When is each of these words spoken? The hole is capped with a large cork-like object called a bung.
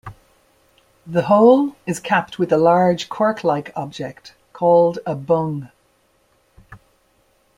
The 1.05 1.21
hole 1.25 1.75
is 1.85 1.99
capped 1.99 2.39
with 2.39 2.51
a 2.51 2.57
large 2.57 3.07
cork-like 3.07 3.71
object 3.75 4.33
called 4.51 4.97
a 5.05 5.13
bung. 5.13 5.69